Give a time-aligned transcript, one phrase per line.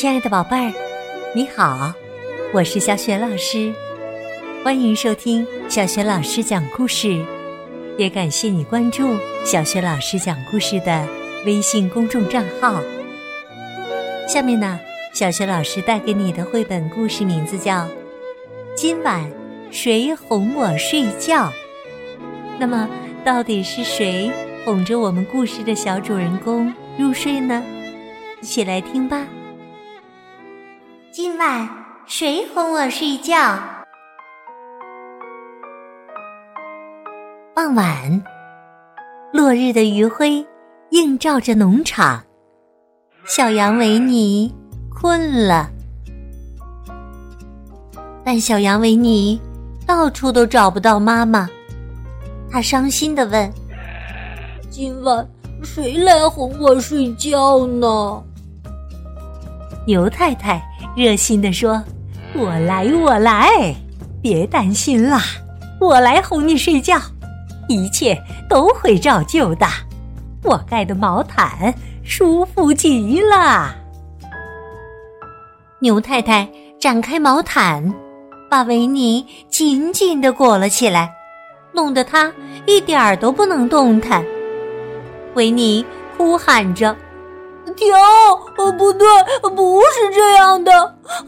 [0.00, 0.72] 亲爱的宝贝儿，
[1.34, 1.92] 你好，
[2.54, 3.70] 我是小雪老师，
[4.64, 7.22] 欢迎收听小雪老师讲故事，
[7.98, 9.06] 也感谢你关注
[9.44, 11.06] 小雪老师讲故事的
[11.44, 12.80] 微信公众账号。
[14.26, 14.80] 下面呢，
[15.12, 17.80] 小雪老师带给你的绘本故事名字叫
[18.74, 19.30] 《今晚
[19.70, 21.44] 谁哄我睡觉》。
[22.58, 22.88] 那么，
[23.22, 24.32] 到底是谁
[24.64, 27.62] 哄着我们故事的小主人公入睡呢？
[28.40, 29.26] 一起来听吧。
[31.22, 31.68] 今晚
[32.06, 33.34] 谁哄我睡觉？
[37.54, 38.24] 傍晚，
[39.30, 40.42] 落日的余晖
[40.92, 42.24] 映照着农场。
[43.26, 44.50] 小羊维尼
[44.88, 45.68] 困了，
[48.24, 49.38] 但小羊维尼
[49.86, 51.46] 到处都找不到妈妈。
[52.50, 53.52] 他伤心的问
[54.72, 55.28] ：“今晚
[55.62, 58.24] 谁来哄我睡觉呢？”
[59.86, 60.58] 牛太太。
[60.96, 61.82] 热心的说
[62.34, 63.74] ：“我来，我来，
[64.20, 65.22] 别担心啦，
[65.80, 66.98] 我来哄你睡觉，
[67.68, 69.66] 一切都会照旧的。
[70.42, 73.74] 我盖的毛毯舒服极了。”
[75.80, 76.46] 牛太太
[76.78, 77.94] 展开毛毯，
[78.50, 81.10] 把维尼紧紧的裹了起来，
[81.72, 82.32] 弄得他
[82.66, 84.24] 一点儿都不能动弹。
[85.34, 85.84] 维尼
[86.16, 86.94] 哭喊着。
[87.80, 87.94] 停！
[87.94, 88.38] 哦，
[88.76, 89.08] 不对，
[89.56, 90.70] 不是这样的。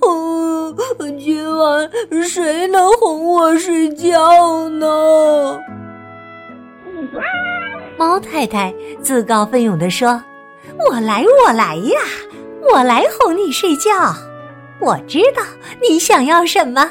[0.00, 0.74] 嗯，
[1.18, 1.90] 今晚
[2.26, 5.60] 谁能哄我睡觉呢？
[7.98, 10.22] 猫太太自告奋勇地说
[10.88, 12.00] ：“我来，我来呀，
[12.72, 13.90] 我来哄你睡觉。
[14.80, 15.42] 我知道
[15.82, 16.90] 你想要什么，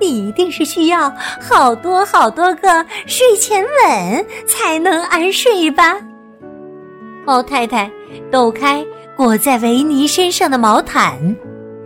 [0.00, 5.96] 你一定是需要好多好多个睡前吻才能安睡吧。”
[7.30, 7.88] 猫太太
[8.28, 8.84] 抖开
[9.16, 11.14] 裹在维尼身上的毛毯，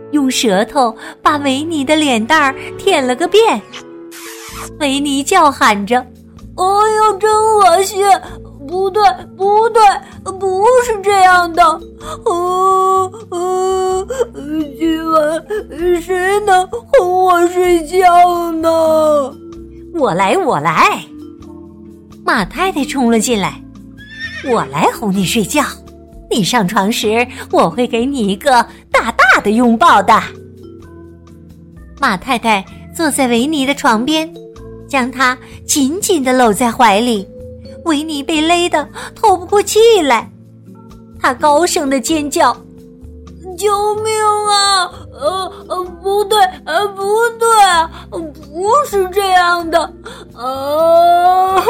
[0.09, 3.61] 用舌头把维尼的脸蛋儿舔了个遍。
[4.79, 5.99] 维尼叫喊着
[6.57, 8.03] ：“哎呀，真恶心！
[8.67, 9.03] 不对，
[9.37, 9.83] 不对，
[10.39, 11.61] 不是这样的。
[12.25, 14.07] 嗯嗯，
[14.79, 15.45] 今晚
[16.01, 19.31] 谁能哄我睡觉呢？
[19.93, 21.05] 我来，我来！”
[22.25, 23.61] 马太太冲了进来。
[24.47, 25.63] 我来哄你睡觉，
[26.29, 28.51] 你上床时我会给你一个
[28.91, 30.21] 大大的拥抱的。
[31.99, 32.63] 马太太
[32.95, 34.31] 坐在维尼的床边，
[34.87, 35.35] 将他
[35.65, 37.27] 紧紧的搂在怀里。
[37.85, 40.29] 维尼被勒得透不过气来，
[41.19, 42.55] 他高声的尖叫
[43.57, 44.13] ：“救命
[44.49, 44.91] 啊！
[45.13, 47.03] 呃呃，不对，呃不
[47.39, 47.47] 对，
[48.09, 49.79] 不是这样的，
[50.35, 51.63] 啊！”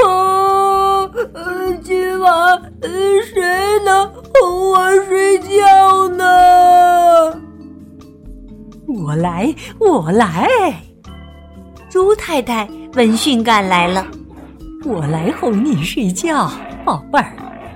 [9.16, 10.46] 我来，我来。
[11.90, 14.06] 猪太太闻讯赶来了，
[14.84, 16.52] 我来哄你睡觉，
[16.84, 17.32] 宝贝儿。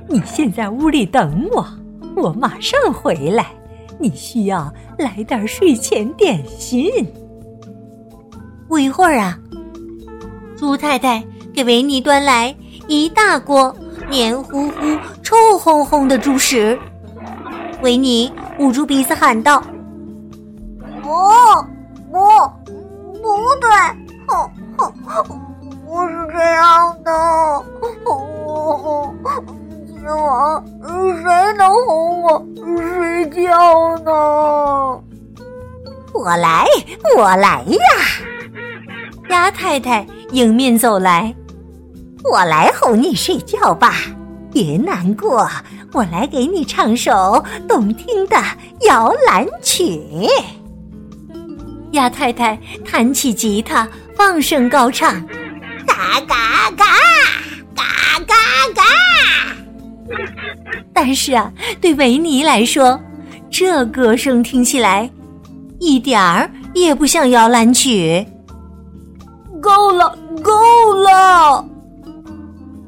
[0.09, 1.65] 你先在屋里等我，
[2.13, 3.45] 我马上回来。
[3.97, 6.91] 你需要来点睡前点心。
[8.67, 9.39] 不一会儿啊，
[10.57, 11.23] 猪太太
[11.53, 12.53] 给维尼端来
[12.89, 13.73] 一大锅。
[14.09, 16.77] 黏糊糊、臭烘烘的猪食，
[17.81, 19.63] 维尼捂住鼻子喊道
[21.09, 21.15] ：“不，
[22.11, 22.19] 不，
[23.19, 23.25] 不
[23.59, 23.67] 对，
[24.27, 24.29] 哼
[24.77, 25.23] 哼，
[25.87, 27.09] 不是这样的。
[29.87, 30.63] 今晚
[31.23, 32.45] 谁能哄我
[32.77, 35.01] 睡觉呢？
[36.13, 36.67] 我来，
[37.17, 37.79] 我来呀！”
[39.29, 41.33] 鸭太太迎面走来。
[42.31, 43.95] 我来哄你睡觉吧，
[44.51, 45.49] 别难过，
[45.91, 48.37] 我来给你唱首动听的
[48.81, 50.27] 摇篮曲。
[51.91, 55.21] 鸭太太弹起吉他，放声高唱：
[55.87, 56.85] 嘎嘎嘎，
[57.75, 58.35] 嘎嘎
[58.75, 58.83] 嘎。
[60.93, 62.99] 但是啊，对维尼来说，
[63.49, 65.09] 这歌声听起来
[65.79, 68.25] 一点儿也不像摇篮曲。
[69.61, 71.65] 够了，够了。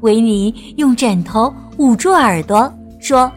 [0.02, 3.32] 维尼用枕头捂住耳朵，说：“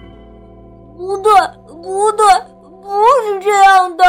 [0.96, 1.32] 不对，
[1.66, 2.24] 不对，
[2.82, 2.88] 不
[3.26, 4.04] 是这样的。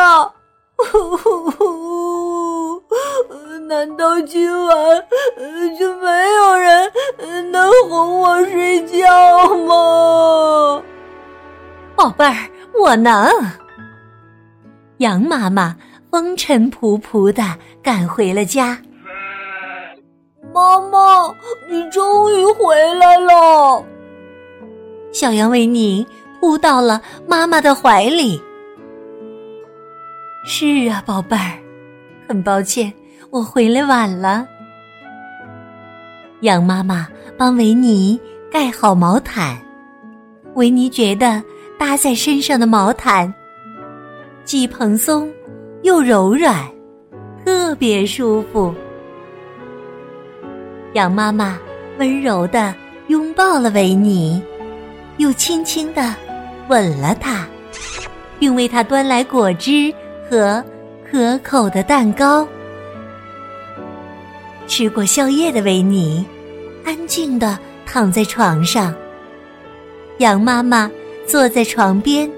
[3.68, 5.04] 难道今晚
[5.80, 6.92] 就没有人
[7.52, 10.82] 能哄我睡觉吗？
[11.96, 12.36] 宝贝儿，
[12.80, 13.28] 我能。”
[15.00, 15.76] 羊妈妈
[16.12, 17.44] 风尘仆仆的
[17.82, 18.80] 赶回了家。
[20.54, 21.34] 妈妈，
[21.70, 23.84] 你终于回来了！
[25.12, 26.06] 小羊维尼
[26.40, 28.42] 扑到了妈妈的怀里。
[30.48, 31.58] 是啊，宝贝儿，
[32.28, 32.94] 很抱歉，
[33.32, 34.48] 我回来晚了。
[36.42, 38.20] 羊妈妈帮维尼
[38.52, 39.58] 盖好毛毯，
[40.54, 41.42] 维尼觉得
[41.80, 43.34] 搭在身上的毛毯
[44.44, 45.28] 既蓬松
[45.82, 46.64] 又柔软，
[47.44, 48.72] 特别舒服。
[50.94, 51.58] 羊妈妈
[51.98, 52.72] 温柔的
[53.08, 54.40] 拥抱了维尼，
[55.18, 56.14] 又轻轻的
[56.68, 57.48] 吻了他，
[58.38, 59.92] 并为他端来果汁
[60.30, 60.64] 和
[61.10, 62.48] 可口的蛋糕。
[64.68, 66.26] 吃过宵夜的维尼，
[66.84, 68.94] 安静的躺在床上。
[70.18, 70.90] 羊妈妈
[71.28, 72.30] 坐在床边，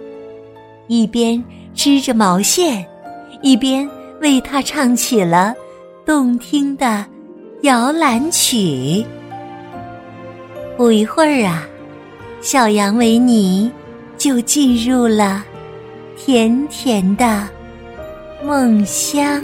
[0.87, 1.41] 一边
[1.73, 2.85] 织着毛线，
[3.41, 5.53] 一边为他唱起了
[6.05, 7.05] 动听的
[7.61, 9.05] 摇篮曲。
[10.75, 11.65] 不一会儿啊，
[12.41, 13.71] 小羊维尼
[14.17, 15.43] 就进入了
[16.17, 17.47] 甜甜的
[18.43, 19.43] 梦乡。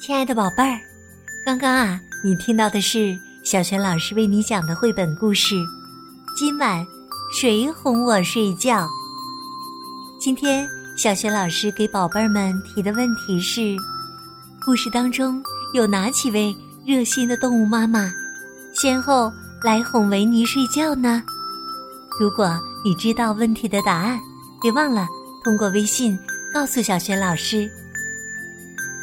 [0.00, 0.78] 亲爱的宝贝儿，
[1.44, 5.56] 刚刚啊，你听到的是小雪老师为你讲的绘本故事。
[6.36, 6.86] 今晚
[7.40, 8.86] 谁哄我睡觉？
[10.20, 13.74] 今天小雪老师给宝贝儿们提的问题是：
[14.66, 15.40] 故事当中
[15.74, 16.52] 有哪几位
[16.84, 18.10] 热心的动物妈妈
[18.74, 19.32] 先后
[19.62, 21.22] 来哄维尼睡觉呢？
[22.18, 24.18] 如果你知道问题的答案，
[24.60, 25.06] 别忘了
[25.44, 26.18] 通过微信
[26.52, 27.70] 告诉小雪老师。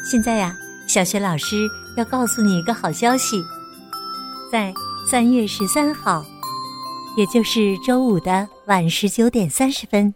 [0.04, 0.54] 现在呀。
[0.86, 1.66] 小雪老师
[1.96, 3.42] 要告诉你一个好消息，
[4.52, 4.72] 在
[5.10, 6.22] 三月十三号，
[7.16, 10.14] 也就是周五的晚十九点三十分，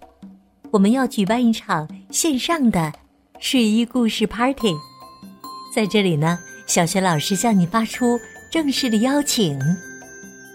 [0.71, 2.93] 我们要举办一场线上的
[3.41, 4.75] 睡衣故事 party。
[5.79, 6.37] 在这里呢，
[6.67, 8.21] 小雪老师向你发出
[8.51, 9.57] 正式的邀请，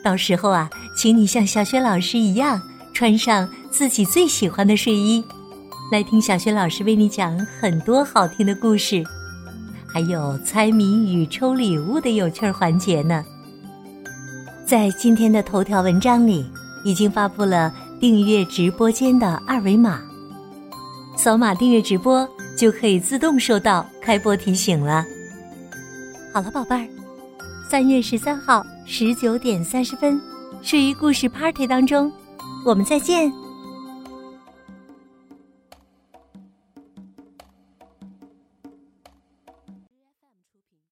[0.04, 2.62] 到时候啊，请你像小雪老师一样
[2.94, 5.24] 穿上自己最喜欢的睡衣，
[5.94, 9.02] 来听小雪老师为你讲很多好听的故事。
[9.88, 13.24] 还有猜谜语、抽礼物的有趣环节呢。
[14.66, 16.46] 在今天的头条文章里，
[16.84, 20.02] 已经发布了订阅直播间的二维码，
[21.16, 22.28] 扫码订阅直播
[22.58, 25.06] 就可以自动收到开播提醒了。
[26.34, 26.90] 好了，宝贝儿，
[27.70, 30.20] 三月十三号十九点三十分，
[30.64, 32.12] 睡衣故事 Party 当中，
[32.66, 33.32] 我们再见。